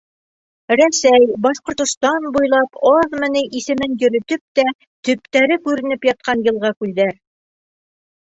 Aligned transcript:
Рәсәй, 0.79 1.25
Башҡортостан 1.45 2.25
буйлап 2.37 2.79
аҙмы 2.93 3.29
ни 3.35 3.43
исемен 3.59 3.93
йөрөтөп 3.99 4.43
тә 4.61 4.67
төптәре 5.11 5.59
күренеп 5.69 6.09
ятҡан 6.11 6.43
йылға-күлдәр... 6.49 7.15